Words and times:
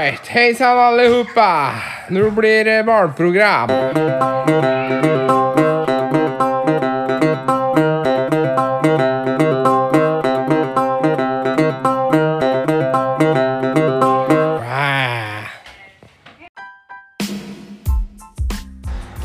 right, 0.00 0.26
Hei 0.26 0.54
sann 0.54 0.78
allihopa! 0.78 1.72
Nå 2.08 2.30
blir 2.30 2.64
det 2.64 2.82
barneprogram. 2.86 3.70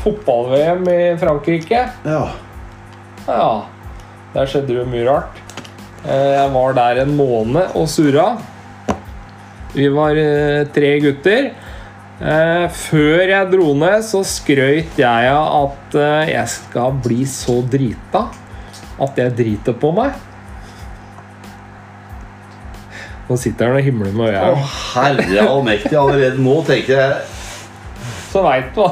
Fotball-VM 0.04 0.88
i 0.88 1.16
Frankrike. 1.20 1.88
Ja. 2.04 2.28
Ja, 3.26 3.50
der 4.34 4.48
skjedde 4.50 4.72
det 4.72 4.78
jo 4.80 4.86
mye 4.90 5.04
rart. 5.06 5.38
Eh, 6.02 6.32
Jeg 6.34 6.48
var 6.54 6.74
der 6.74 7.02
en 7.04 7.14
måned 7.16 7.76
og 7.78 7.86
surra. 7.90 8.32
Vi 9.72 9.88
var 9.88 10.16
eh, 10.16 10.66
tre 10.72 10.98
gutter. 11.00 11.52
Eh, 12.20 12.66
Før 12.76 13.22
jeg 13.24 13.50
dro 13.54 13.72
ned, 13.78 14.02
så 14.04 14.20
skrøyt 14.26 14.98
jeg 15.00 15.30
av 15.32 15.46
at 15.62 15.96
eh, 15.96 16.32
jeg 16.34 16.50
skal 16.52 16.98
bli 17.02 17.24
så 17.28 17.60
drita 17.64 18.26
at 19.02 19.16
jeg 19.18 19.34
driter 19.38 19.76
på 19.80 19.94
meg. 19.96 20.12
Nå 23.30 23.38
sitter 23.40 23.70
han 23.70 23.78
og 23.78 23.86
himler 23.86 24.12
med 24.12 24.36
Å, 24.36 24.58
herre 24.92 25.46
allmektig. 25.46 25.94
Allerede 25.96 26.42
nå 26.42 26.58
tenker 26.66 26.98
jeg 26.98 27.14
Så 28.28 28.42
veit 28.44 28.74
du 28.74 28.82
hva. 28.82 28.90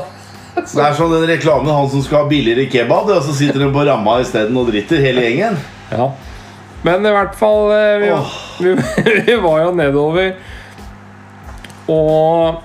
Det 0.56 0.80
er 0.82 0.94
sånn 0.96 1.12
den 1.12 1.26
reklamen 1.28 1.70
han 1.70 1.90
som 1.92 2.02
skal 2.04 2.22
ha 2.22 2.28
billigere 2.30 2.66
kebab, 2.72 3.10
og 3.12 3.20
så 3.24 3.34
sitter 3.36 3.62
de 3.62 3.68
på 3.72 3.84
ramma 3.86 4.16
isteden 4.22 4.56
og 4.58 4.66
driter, 4.68 4.98
hele 5.00 5.22
gjengen. 5.22 5.58
Ja. 5.92 6.08
Men 6.84 7.04
i 7.06 7.12
hvert 7.14 7.36
fall 7.38 7.68
vi, 8.00 8.10
oh. 8.12 8.32
vi, 8.64 8.74
vi 9.28 9.36
var 9.44 9.62
jo 9.66 9.70
nedover. 9.76 10.32
Og 11.90 12.60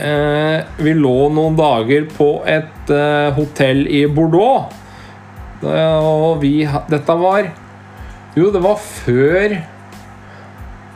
eh, 0.00 0.60
vi 0.80 0.94
lå 0.96 1.16
noen 1.34 1.58
dager 1.58 2.06
på 2.16 2.30
et 2.48 2.92
eh, 2.94 3.28
hotell 3.36 3.84
i 3.86 4.04
Bordeaux. 4.10 4.76
Og 5.60 6.40
vi 6.40 6.64
Dette 6.88 7.14
var 7.20 7.44
Jo, 8.32 8.46
det 8.48 8.62
var 8.64 8.78
før 8.80 9.58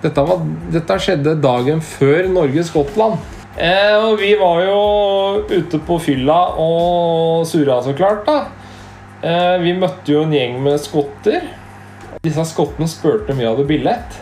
Dette, 0.01 0.23
var, 0.25 0.41
dette 0.73 0.97
skjedde 1.05 1.35
dagen 1.45 1.83
før 1.85 2.31
Norge-Skottland. 2.33 3.21
Eh, 3.61 3.93
og 4.01 4.19
vi 4.21 4.35
var 4.41 4.65
jo 4.65 4.81
ute 5.49 5.81
på 5.85 6.01
fylla 6.01 6.39
og 6.61 7.45
surra, 7.49 7.79
så 7.85 7.93
klart. 7.97 8.25
da 8.29 8.65
Eh, 9.25 9.57
vi 9.63 9.73
møtte 9.73 10.13
jo 10.13 10.25
en 10.27 10.35
gjeng 10.35 10.59
med 10.61 10.83
skotter. 10.85 11.47
Disse 12.25 12.45
skottene 12.51 12.89
spurte 12.91 13.33
om 13.33 13.41
vi 13.41 13.47
hadde 13.49 13.65
billett. 13.69 14.19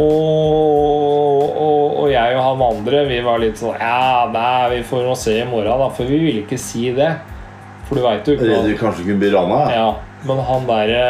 Og, 0.00 1.42
og, 1.52 1.96
og 2.00 2.06
jeg 2.12 2.36
og 2.38 2.42
han 2.46 2.62
andre 2.64 3.02
vi 3.10 3.18
var 3.24 3.42
litt 3.42 3.58
sånn 3.60 3.76
Ja, 3.76 4.24
nei, 4.32 4.78
vi 4.78 4.80
får 4.88 5.04
nå 5.04 5.12
se 5.20 5.34
i 5.42 5.44
morgen, 5.48 5.82
da. 5.82 5.90
For 5.92 6.08
vi 6.08 6.20
ville 6.22 6.44
ikke 6.46 6.58
si 6.60 6.88
det. 6.96 7.10
For 7.88 7.98
du 8.00 8.06
veit 8.06 8.24
jo 8.28 8.36
ikke 8.38 8.48
Redd 8.48 8.56
hva 8.62 8.70
du 8.70 8.78
kanskje 8.80 9.04
kunne 9.10 9.20
bli 9.20 9.30
rana? 9.34 9.62
ja, 9.74 9.86
Men 10.28 10.40
han 10.48 10.68
derre 10.70 11.06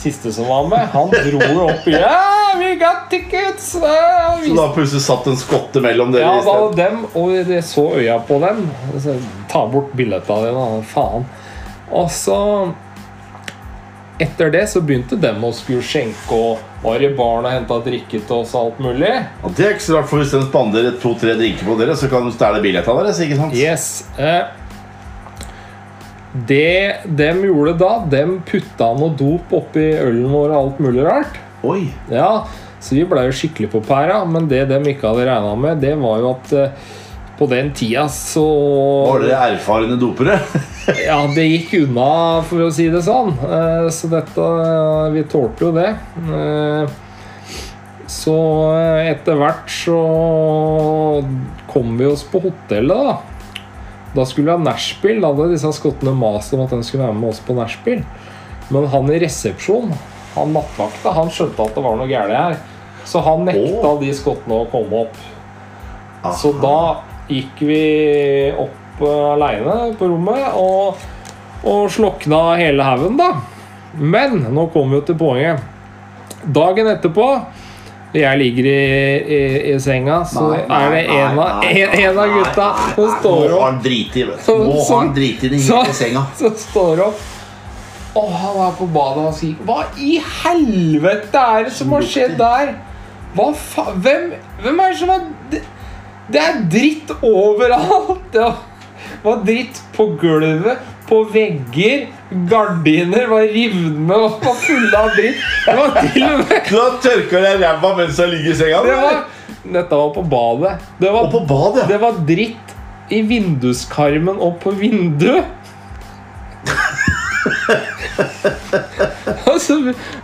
siste 0.00 0.30
som 0.32 0.46
var 0.48 0.64
med, 0.70 0.86
han 0.94 1.10
dro 1.12 1.40
jo 1.44 1.64
opp 1.66 1.88
i 1.90 1.92
Ja, 1.92 2.54
we 2.56 2.70
got 2.80 3.10
tickets! 3.12 3.74
Ja, 3.82 4.30
vi 4.40 4.48
Så 4.48 4.54
da 4.56 4.68
plutselig 4.72 5.02
satt 5.04 5.26
en 5.28 5.36
skotte 5.36 5.82
mellom 5.84 6.14
dere 6.14 6.24
ja, 6.24 6.38
da 6.46 6.54
dem, 6.78 7.02
og 7.12 7.34
jeg 7.36 7.60
så 7.68 7.84
øya 7.98 8.16
på 8.24 8.38
dem. 8.40 8.62
Så, 8.96 9.18
Ta 9.52 9.66
bort 9.68 9.92
billetta 9.98 10.38
dine, 10.46 10.56
da. 10.56 10.80
Faen. 10.88 11.28
Og 11.92 12.08
så 12.16 12.38
Etter 14.20 14.50
det 14.52 14.66
så 14.68 14.82
begynte 14.84 15.16
dem 15.16 15.40
å 15.46 15.50
skulle 15.56 15.80
skjenke 15.80 16.36
og 16.36 16.60
var 16.82 17.00
i 17.00 17.08
baren 17.16 17.46
og 17.48 17.54
henta 17.54 17.78
drikke 17.86 18.18
til 18.20 18.34
oss 18.36 18.52
alt 18.58 18.80
mulig. 18.82 19.12
Og 19.40 19.54
det 19.56 19.64
er 19.64 19.76
ikke 19.76 19.86
så 19.86 19.96
rart, 19.96 20.10
for 20.10 20.20
hvis 20.20 20.34
de 20.34 20.42
spander 20.44 20.90
to-tre 21.00 21.36
drinker 21.38 21.64
på 21.64 21.76
dere, 21.80 21.96
så 21.96 22.08
kan 22.12 22.28
de 22.28 22.34
stjele 22.34 22.60
billettene 22.64 23.04
deres. 23.06 23.20
ikke 23.24 23.38
sant? 23.38 23.56
Yes. 23.56 23.86
Eh, 24.20 24.44
det 26.50 27.06
dem 27.16 27.40
gjorde 27.48 27.78
da, 27.80 27.92
dem 28.12 28.36
putta 28.46 28.92
noe 28.98 29.16
dop 29.18 29.54
oppi 29.56 29.88
ølen 29.96 30.28
vår 30.30 30.52
og 30.52 30.58
alt 30.58 30.82
mulig 30.84 31.06
rart. 31.08 31.40
Oi! 31.66 31.88
Ja, 32.12 32.44
så 32.80 32.96
vi 32.96 33.06
ble 33.08 33.24
jo 33.26 33.36
skikkelig 33.36 33.72
på 33.72 33.82
pæra, 33.88 34.20
men 34.28 34.46
det 34.52 34.66
de 34.68 34.78
ikke 34.92 35.10
hadde 35.10 35.26
regna 35.28 35.56
med, 35.64 35.80
det 35.80 35.96
var 36.00 36.20
jo 36.20 36.34
at 36.36 36.54
eh, 36.60 36.92
på 37.40 37.46
den 37.48 37.70
tida 37.72 38.04
så 38.12 38.44
Var 39.08 39.22
dere 39.24 39.54
erfarne 39.54 39.96
dopere? 40.00 40.36
Ja, 41.06 41.20
det 41.32 41.44
gikk 41.46 41.74
unna, 41.84 42.42
for 42.48 42.66
å 42.66 42.70
si 42.74 42.88
det 42.92 43.00
sånn. 43.06 43.30
Eh, 43.46 43.86
Så 43.94 44.10
dette 44.12 44.48
Vi 45.14 45.22
tålte 45.30 45.68
jo 45.68 45.70
det. 45.76 45.94
Eh, 46.20 46.92
Så 48.10 48.36
eh, 48.74 49.10
etter 49.14 49.38
hvert 49.40 49.70
så 49.72 50.00
kom 51.70 51.96
vi 51.96 52.08
oss 52.10 52.24
på 52.26 52.42
hotellet, 52.42 53.04
da. 53.06 53.18
Da 54.16 54.24
skulle 54.26 54.50
vi 54.50 54.56
ha 54.56 54.64
nachspiel. 54.64 55.20
Da 55.22 55.30
hadde 55.30 55.52
disse 55.52 55.70
skottene 55.76 56.12
mast 56.18 56.56
om 56.56 56.64
at 56.64 56.74
de 56.74 56.82
skulle 56.82 57.06
være 57.06 57.18
med 57.20 57.30
oss 57.30 57.42
på 57.46 57.54
nachspiel. 57.54 58.02
Men 58.74 58.88
han 58.90 59.10
i 59.14 59.20
resepsjon, 59.22 59.94
han 60.34 60.52
nattvakta, 60.54 61.14
han 61.14 61.30
skjønte 61.30 61.62
at 61.62 61.78
det 61.78 61.84
var 61.86 61.96
noe 61.98 62.10
galt 62.10 62.34
her. 62.34 62.58
Så 63.06 63.22
han 63.24 63.46
nekta 63.46 63.94
oh. 63.94 64.00
de 64.02 64.10
skottene 64.14 64.58
å 64.64 64.66
komme 64.70 65.06
opp. 65.06 65.22
Aha. 66.20 66.34
Så 66.36 66.52
da 66.60 66.80
gikk 67.30 67.62
vi 67.68 67.80
opp 68.58 69.00
uh, 69.02 69.32
aleine 69.34 69.78
på 69.98 70.08
rommet 70.10 70.56
og, 70.58 71.00
og 71.64 71.86
slokna 71.94 72.42
hele 72.60 72.84
haugen, 72.86 73.16
da. 73.20 73.30
Men 73.96 74.38
nå 74.54 74.68
kommer 74.74 74.96
vi 74.96 75.00
jo 75.00 75.06
til 75.10 75.18
poenget. 75.20 75.64
Dagen 76.44 76.86
etterpå 76.92 77.26
jeg 78.10 78.38
ligger 78.40 78.66
i, 78.66 78.78
i, 79.22 79.40
i 79.70 79.74
senga, 79.78 80.16
så 80.26 80.48
Nei, 80.50 80.62
nei, 80.66 80.78
er 80.82 80.94
det 80.94 81.02
en 81.14 81.36
av, 81.38 81.60
en, 81.62 81.92
en 82.00 82.16
av 82.18 82.32
gutta 82.34 82.64
som 82.96 83.12
står 83.20 83.36
har 83.44 83.52
opp. 83.54 83.62
han 83.68 83.76
vet 83.84 84.16
du. 84.26 84.32
Så- 84.42 84.56
Nå 84.64 84.72
så- 84.80 84.94
har 84.96 85.04
han 85.04 85.12
driti 85.14 85.46
i 85.46 85.50
det 85.52 85.60
hele 85.62 85.94
senga. 85.94 86.24
Som 86.40 86.56
står 86.58 87.02
opp. 87.06 87.20
Og 88.18 88.32
han 88.34 88.56
er 88.66 88.72
på 88.74 88.88
badet 88.90 89.22
og 89.28 89.34
sier 89.38 89.54
Hva 89.68 89.84
i 90.02 90.16
helvete 90.42 91.38
er 91.38 91.68
det 91.68 91.74
som 91.76 91.92
har 91.94 92.02
skjedd 92.02 92.34
der? 92.40 92.72
Hva 93.36 93.52
faen 93.54 94.00
hvem, 94.02 94.24
hvem 94.64 94.80
er 94.82 94.90
det 94.90 94.98
som 94.98 95.12
er 95.14 95.28
det, 96.32 96.40
er 96.40 96.60
dritt 96.70 97.10
overalt! 97.26 98.20
Det 98.32 98.40
var, 98.40 98.54
var 99.22 99.36
dritt 99.46 99.80
på 99.96 100.06
gulvet, 100.20 100.78
på 101.10 101.24
vegger, 101.32 102.06
gardiner 102.50 103.26
var 103.30 103.42
rivne 103.50 104.14
og 104.14 104.30
var 104.44 104.54
fulle 104.62 104.98
av 104.98 105.08
dritt. 105.16 105.36
Det 105.66 105.74
var 105.78 105.88
til 106.04 106.22
og 106.28 106.38
med 106.44 106.70
Nå 106.76 106.84
tørker 107.02 107.38
jeg 107.48 107.60
ræva 107.64 107.90
mens 107.98 108.18
jeg 108.22 108.28
ligger 108.34 108.50
i 108.52 108.54
senga? 108.60 108.78
det 108.86 108.96
var, 109.00 109.14
Dette 109.60 109.94
var 110.02 110.10
på 110.14 110.22
badet. 110.36 110.72
Det 111.00 111.10
var, 111.10 111.20
Og 111.26 111.30
på 111.34 111.40
badet, 111.50 111.88
det 111.90 111.98
var 112.02 112.12
dritt 112.28 112.66
i 113.10 113.20
vinduskarmen 113.26 114.36
og 114.38 114.52
på 114.62 114.70
vinduet. 114.78 115.44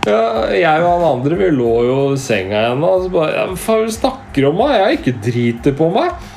ja, 0.07 0.21
jeg 0.53 0.81
og 0.83 0.89
han 0.89 1.05
andre 1.09 1.37
vi 1.39 1.51
lå 1.55 1.73
jo 1.87 1.99
i 2.13 2.19
senga 2.21 2.63
igjen. 2.63 2.83
Og 2.87 3.05
så 3.05 3.13
bare, 3.13 3.35
ja, 3.35 3.45
Hva 3.53 3.77
er 3.81 3.93
snakker 3.97 4.49
om? 4.49 4.59
meg? 4.61 4.73
Jeg 4.75 4.83
har 4.85 4.97
ikke 4.97 5.15
driti 5.29 5.73
på 5.77 5.89
meg. 5.93 6.27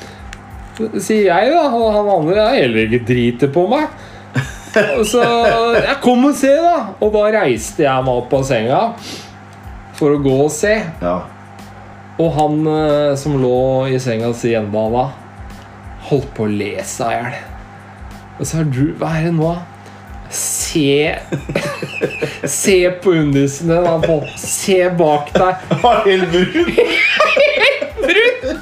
Sier 1.01 1.27
jeg, 1.29 1.51
da. 1.53 1.67
Og 1.77 1.91
han 1.97 2.13
andre 2.15 2.39
har 2.41 2.57
heller 2.57 2.87
ikke 2.87 3.05
driti 3.11 3.51
på 3.53 3.67
meg. 3.71 3.91
Så 5.11 5.19
jeg 5.75 5.97
Kom 6.03 6.29
og 6.29 6.37
se, 6.39 6.53
da! 6.63 6.77
Og 7.03 7.11
da 7.15 7.27
reiste 7.35 7.83
jeg 7.83 8.07
meg 8.07 8.23
opp 8.23 8.37
av 8.39 8.47
senga 8.47 8.81
for 9.99 10.15
å 10.15 10.23
gå 10.23 10.37
og 10.47 10.53
se. 10.55 10.77
Ja. 11.03 11.17
Og 12.21 12.31
han 12.37 12.61
eh, 12.69 13.17
som 13.21 13.37
lå 13.41 13.89
i 13.91 13.99
senga 14.01 14.31
si 14.37 14.55
enda 14.57 14.85
da, 14.93 15.05
holdt 16.11 16.31
på 16.37 16.47
å 16.47 16.53
le 16.53 16.75
seg 16.87 17.13
i 17.13 17.19
hjel. 17.19 17.39
Og 18.41 18.49
så 18.49 18.63
er 18.63 18.71
du 18.73 18.83
Hva 19.01 19.15
er 19.19 19.29
det 19.29 19.35
nå? 19.37 19.51
Se 20.71 21.19
Se 22.49 22.91
på 23.03 23.11
undisene. 23.11 23.81
Se 24.39 24.91
bak 24.99 25.33
deg. 25.35 25.55
Helt 25.71 25.83
var 25.83 26.01
helt 26.07 26.33
brun. 26.33 26.53
Brun! 28.01 28.61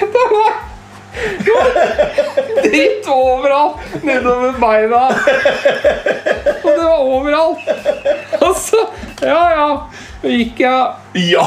Det 0.00 0.26
var 0.32 0.52
det 1.44 1.52
var 1.52 2.62
dritt 2.62 3.08
overalt 3.08 4.04
nedover 4.04 4.52
beina. 4.60 5.02
Og 6.62 6.70
det 6.70 6.84
var 6.84 6.98
overalt. 6.98 7.58
Og 8.40 8.56
så 8.56 8.86
Ja, 9.22 9.50
ja. 9.52 9.68
Så 10.20 10.28
gikk 10.28 10.60
jeg 10.60 11.30
Ja, 11.32 11.44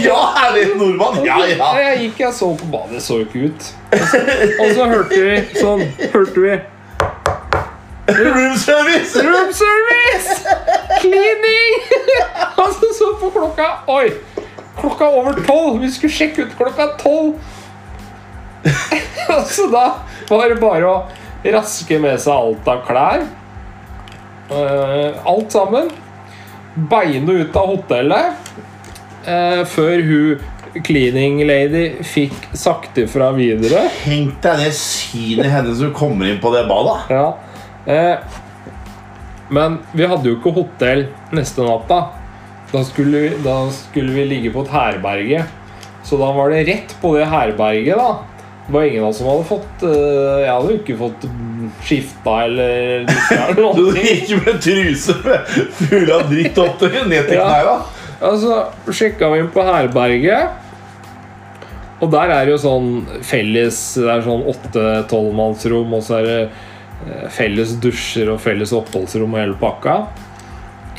ja, 0.00 0.20
er 0.44 0.54
det 0.56 0.76
nordmann? 0.76 1.24
Ja, 1.24 1.38
ja. 1.48 1.70
Jeg 1.80 1.98
gikk 2.06 2.20
jeg 2.24 2.36
så 2.36 2.50
på 2.56 2.68
badet, 2.72 2.98
det 2.98 3.02
så 3.04 3.20
jo 3.20 3.26
ikke 3.28 3.48
ut. 3.48 3.72
Og 3.92 4.06
så, 4.10 4.22
og 4.60 4.70
så 4.76 4.88
hørte 4.92 5.20
vi 5.20 5.60
sånn 5.60 5.84
Hørte 6.12 6.44
vi 6.44 6.54
Room 8.06 8.56
service! 8.56 9.16
Room 9.16 9.52
service! 9.52 10.46
Cleaning! 11.00 11.76
Og 12.56 12.72
så 12.78 12.90
så 12.98 13.12
på 13.20 13.30
klokka 13.32 13.68
Oi! 13.88 14.10
Klokka 14.76 15.08
over 15.08 15.38
tolv! 15.46 15.78
Vi 15.80 15.88
skulle 15.94 16.12
sjekke 16.12 16.44
ut 16.44 16.56
klokka 16.58 16.90
tolv. 17.00 17.38
Så 19.54 19.66
da 19.72 19.86
var 20.28 20.48
det 20.50 20.56
bare 20.60 20.88
å 20.88 20.96
raske 21.54 21.98
med 22.00 22.20
seg 22.20 22.32
alt 22.34 22.68
av 22.68 22.82
klær. 22.86 23.24
Uh, 24.50 25.16
alt 25.28 25.54
sammen. 25.54 25.88
Beine 26.90 27.38
ut 27.40 27.56
av 27.56 27.70
hotellet. 27.72 28.50
uh, 29.28 29.62
før 29.68 30.04
hun 30.04 30.82
cleaning 30.84 31.40
lady 31.46 32.02
fikk 32.04 32.50
sagt 32.52 32.98
ifra 32.98 33.30
videre. 33.36 33.86
Tenk 34.02 34.40
deg 34.44 34.64
det 34.66 34.72
synet 34.76 35.52
hennes 35.52 35.78
som 35.80 35.92
kommer 35.96 36.28
inn 36.28 36.40
på 36.42 36.52
det 36.54 36.64
badet. 36.68 36.98
Ja. 37.14 37.28
Eh, 37.86 38.16
men 39.54 39.78
vi 39.92 40.06
hadde 40.08 40.30
jo 40.30 40.38
ikke 40.38 40.54
hotell 40.56 41.06
neste 41.36 41.64
natta. 41.66 41.98
Da 42.72 42.80
skulle, 42.86 43.20
vi, 43.26 43.32
da 43.44 43.58
skulle 43.74 44.14
vi 44.16 44.24
ligge 44.30 44.50
på 44.54 44.64
et 44.64 44.72
herberge. 44.74 45.42
Så 46.04 46.16
da 46.20 46.30
var 46.36 46.50
det 46.52 46.64
rett 46.68 46.94
på 47.00 47.14
det 47.16 47.26
herberget, 47.30 47.96
da. 48.00 48.14
Det 48.64 48.72
var 48.72 48.86
ingen 48.88 49.04
av 49.04 49.10
oss 49.10 49.18
som 49.20 49.26
hadde 49.28 49.44
fått 49.44 49.82
eh, 49.84 50.38
Jeg 50.40 50.48
hadde 50.48 50.68
jo 50.72 50.76
ikke 50.78 50.94
fått 50.96 51.24
skifta 51.84 52.36
eller 52.46 53.04
Du 53.76 53.82
gikk 53.92 54.30
gikk 54.30 54.46
med 54.46 54.62
truse 54.64 55.16
full 55.76 56.12
av 56.14 56.22
dritt 56.30 56.60
opp 56.62 56.78
til 56.80 56.94
ned 57.10 57.28
til 57.28 57.36
Ja. 57.36 57.44
knærne. 57.44 57.74
Altså, 58.24 58.62
sjekka 58.88 59.28
vi 59.34 59.42
inn 59.42 59.50
på 59.52 59.64
herberget. 59.68 60.54
Og 62.00 62.08
der 62.14 62.32
er 62.32 62.46
det 62.48 62.54
jo 62.54 62.60
sånn 62.64 62.88
felles 63.24 63.80
Det 64.00 64.08
er 64.14 64.24
sånn 64.24 64.46
åtte-tolvmannsrom, 64.54 65.92
og 65.98 66.02
så 66.08 66.22
er 66.22 66.28
det 66.30 66.38
felles 67.32 67.74
dusjer 67.82 68.30
og 68.32 68.40
felles 68.42 68.72
oppholdsrom 68.76 69.34
og 69.34 69.40
hele 69.42 69.58
pakka. 69.60 69.98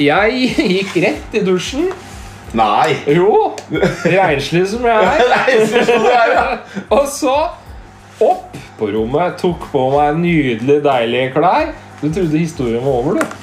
Jeg 0.01 0.49
gikk 0.75 0.97
rett 1.05 1.39
i 1.39 1.43
dusjen. 1.45 1.89
Nei. 2.55 2.95
Jo, 3.11 3.53
renslig 4.05 4.65
som 4.71 4.85
jeg 4.87 5.07
er. 5.11 6.59
Og 6.95 7.07
så 7.11 7.33
opp 8.23 8.55
på 8.79 8.91
rommet, 8.93 9.35
tok 9.39 9.65
på 9.71 9.81
meg 9.91 10.21
nydelig, 10.21 10.77
deilige 10.83 11.33
klær. 11.35 11.73
Du 11.99 12.07
trodde 12.07 12.39
historien 12.39 12.83
var 12.83 13.01
over, 13.01 13.19
du. 13.19 13.41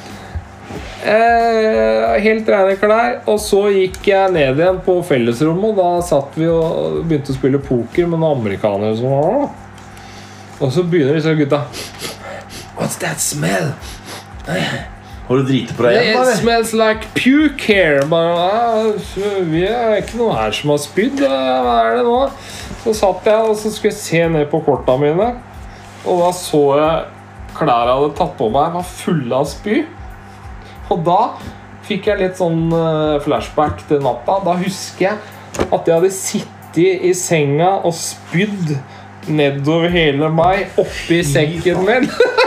Eh, 1.02 2.20
helt 2.22 2.48
rene 2.48 2.76
klær. 2.80 3.18
Og 3.28 3.40
så 3.42 3.66
gikk 3.74 4.00
jeg 4.12 4.32
ned 4.32 4.60
igjen 4.60 4.80
på 4.86 4.96
fellesrommet, 5.08 5.72
og 5.72 5.80
da 5.80 6.06
satt 6.08 6.38
vi 6.38 6.48
og 6.48 7.02
begynte 7.02 7.34
å 7.34 7.36
spille 7.36 7.60
poker 7.60 8.08
med 8.08 8.20
noen 8.22 8.40
amerikanere 8.40 8.96
som 8.96 9.12
var 9.12 9.28
der. 9.28 9.52
Og 10.62 10.72
så 10.72 10.84
begynner 10.86 11.18
disse 11.18 11.36
gutta 11.36 11.64
What's 12.76 12.96
that 13.02 13.20
smell? 13.20 13.72
Har 14.46 15.38
du 15.38 15.44
driti 15.46 15.74
på 15.76 15.84
deg 15.86 15.96
It 15.96 16.08
igjen, 16.08 16.24
da? 16.26 16.34
smells 16.40 16.72
like 16.76 17.08
puke 17.14 17.60
here. 17.68 18.02
Bare, 18.10 18.32
ah, 18.34 18.92
vi 19.48 19.64
er 19.68 20.00
ikke 20.00 20.18
noe 20.18 20.34
her 20.36 20.54
som 20.56 20.72
har 20.74 20.80
spydd. 20.82 21.22
Hva 21.22 21.76
er 21.86 21.98
det 22.00 22.04
nå? 22.08 22.18
Så 22.82 22.94
satt 22.98 23.28
jeg 23.30 23.48
og 23.50 23.56
så 23.60 23.70
skulle 23.70 23.92
jeg 23.92 24.00
se 24.00 24.22
ned 24.34 24.48
på 24.50 24.62
korta 24.66 24.96
mine. 25.00 25.28
Og 26.02 26.24
da 26.24 26.30
så 26.34 26.62
jeg 26.80 27.04
klærne 27.56 27.92
jeg 27.92 28.00
hadde 28.00 28.14
tatt 28.18 28.34
på 28.40 28.48
meg, 28.50 28.72
var 28.74 28.88
fulle 28.88 29.42
av 29.42 29.46
spy. 29.50 29.82
Og 30.90 31.04
da 31.06 31.20
fikk 31.86 32.08
jeg 32.10 32.20
litt 32.22 32.40
sånn 32.40 32.66
eh, 32.74 33.20
flashback 33.22 33.84
til 33.88 34.02
natta. 34.02 34.40
Da 34.46 34.56
husker 34.58 35.06
jeg 35.10 35.68
at 35.68 35.86
jeg 35.86 35.94
hadde 35.94 36.12
sittet 36.16 37.06
i 37.06 37.12
senga 37.16 37.76
og 37.84 37.94
spydd 37.94 38.74
nedover 39.30 39.92
hele 39.92 40.30
meg, 40.34 40.72
oppi 40.80 41.20
sekken 41.26 41.84
min. 41.86 42.08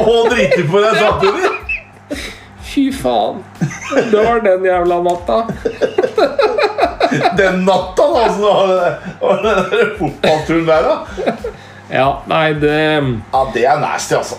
Og 0.00 0.30
driter 0.30 0.66
på 0.70 0.82
deg 0.82 0.98
samtidig? 1.00 1.50
Fy 2.70 2.84
faen. 2.94 3.40
Det 4.10 4.20
var 4.22 4.42
den 4.44 4.64
jævla 4.64 5.00
natta. 5.02 5.38
Den 7.38 7.64
natta, 7.66 8.04
da! 8.14 8.20
Altså, 8.26 8.42
var 8.44 8.66
det, 8.70 8.90
var 9.20 9.40
det 9.42 9.54
den 9.72 9.90
fotballturen 9.98 10.66
der, 10.68 10.86
da. 10.86 10.94
Ja, 11.90 12.06
nei, 12.30 12.52
det 12.62 12.76
Ja, 13.32 13.40
det 13.54 13.64
er 13.66 13.80
nasty, 13.82 14.14
altså. 14.14 14.38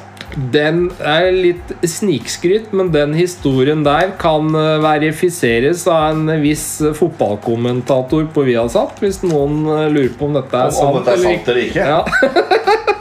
Den 0.54 0.86
er 1.00 1.28
litt 1.36 1.74
snikskryt, 1.88 2.72
men 2.75 2.92
den 2.94 3.16
historien 3.18 3.83
der 3.86 4.13
kan 4.22 4.54
eh, 4.56 4.78
verifiseres 4.83 5.83
av 5.92 6.12
en 6.13 6.42
viss 6.44 6.66
fotballkommentator 6.98 8.30
på 8.33 8.45
Viasat, 8.48 9.01
hvis 9.04 9.22
noen 9.25 9.66
eh, 9.68 9.88
lurer 9.92 10.16
på 10.18 10.30
om 10.30 10.39
dette 10.39 10.66
er 10.66 10.72
Om, 10.72 10.95
om 10.95 11.00
dette 11.01 11.18
er 11.18 11.24
sant 11.25 11.51
eller 11.51 11.63
ikke. 11.68 11.92
Ja. 11.92 12.01